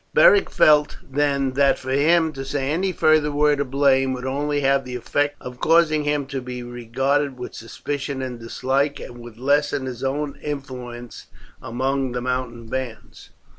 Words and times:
Beric 0.15 0.49
felt, 0.49 0.97
then, 1.07 1.51
that 1.53 1.77
for 1.77 1.91
him 1.91 2.33
to 2.33 2.43
say 2.43 2.71
any 2.71 2.91
further 2.91 3.31
word 3.31 3.59
of 3.59 3.69
blame 3.69 4.13
would 4.13 4.25
only 4.25 4.61
have 4.61 4.83
the 4.83 4.95
effect 4.95 5.35
of 5.39 5.59
causing 5.59 6.05
him 6.05 6.25
to 6.25 6.41
be 6.41 6.63
regarded 6.63 7.37
with 7.37 7.53
suspicion 7.53 8.19
and 8.23 8.39
dislike, 8.39 8.99
and 8.99 9.19
would 9.19 9.37
lessen 9.37 9.85
his 9.85 10.03
own 10.03 10.39
influence 10.41 11.27
among 11.61 12.13
the 12.13 12.21
mountain 12.21 12.65
bands. 12.65 13.29